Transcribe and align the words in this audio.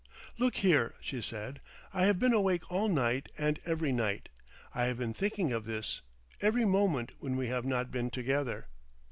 "Look 0.39 0.55
here," 0.55 0.95
she 0.99 1.21
said. 1.21 1.61
"I 1.93 2.05
have 2.05 2.17
been 2.17 2.33
awake 2.33 2.71
all 2.71 2.87
night 2.89 3.29
and 3.37 3.59
every 3.67 3.91
night. 3.91 4.29
I 4.73 4.85
have 4.85 4.97
been 4.97 5.13
thinking 5.13 5.53
of 5.53 5.65
this—every 5.65 6.65
moment 6.65 7.11
when 7.19 7.37
we 7.37 7.49
have 7.49 7.65
not 7.65 7.91
been 7.91 8.09
together. 8.09 8.65